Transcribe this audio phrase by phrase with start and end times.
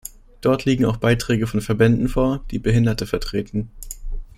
[0.41, 3.69] Dort liegen auch Beiträge von Verbänden vor, die Behinderte vertreten.